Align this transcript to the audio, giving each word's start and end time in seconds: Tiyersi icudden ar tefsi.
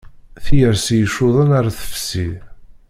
Tiyersi 0.43 0.93
icudden 1.03 1.49
ar 1.57 1.65
tefsi. 1.77 2.27